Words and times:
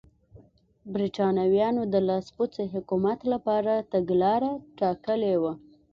برېټانویانو 0.93 1.81
د 1.93 1.95
لاسپوڅي 2.07 2.65
حکومت 2.73 3.19
لپاره 3.33 3.73
تګلاره 3.93 4.51
ټاکلې 4.79 5.35
وه. 5.41 5.53